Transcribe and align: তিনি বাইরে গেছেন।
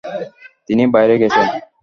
তিনি 0.69 0.83
বাইরে 0.93 1.15
গেছেন। 1.21 1.45